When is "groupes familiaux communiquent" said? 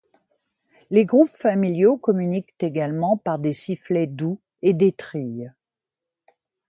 1.05-2.55